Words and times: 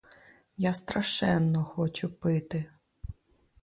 Я 0.57 0.73
страшенно 0.73 1.63
хочу 1.63 2.09
пити. 2.09 2.71